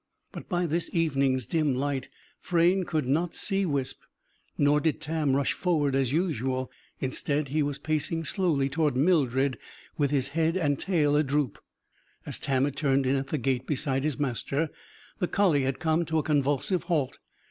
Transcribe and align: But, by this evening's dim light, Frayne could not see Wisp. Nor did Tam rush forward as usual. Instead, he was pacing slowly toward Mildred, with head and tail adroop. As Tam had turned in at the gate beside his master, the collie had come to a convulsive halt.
But, 0.31 0.49
by 0.49 0.65
this 0.65 0.89
evening's 0.95 1.45
dim 1.45 1.75
light, 1.75 2.09
Frayne 2.39 2.85
could 2.85 3.05
not 3.07 3.35
see 3.35 3.67
Wisp. 3.67 4.01
Nor 4.57 4.79
did 4.79 4.99
Tam 4.99 5.35
rush 5.35 5.53
forward 5.53 5.93
as 5.93 6.11
usual. 6.11 6.71
Instead, 6.99 7.49
he 7.49 7.61
was 7.61 7.77
pacing 7.77 8.23
slowly 8.25 8.67
toward 8.67 8.95
Mildred, 8.95 9.59
with 9.99 10.09
head 10.29 10.57
and 10.57 10.79
tail 10.79 11.13
adroop. 11.15 11.59
As 12.25 12.39
Tam 12.39 12.65
had 12.65 12.75
turned 12.75 13.05
in 13.05 13.15
at 13.15 13.27
the 13.27 13.37
gate 13.37 13.67
beside 13.67 14.03
his 14.03 14.17
master, 14.17 14.71
the 15.19 15.27
collie 15.27 15.61
had 15.65 15.77
come 15.77 16.03
to 16.05 16.17
a 16.17 16.23
convulsive 16.23 16.81
halt. 16.85 17.19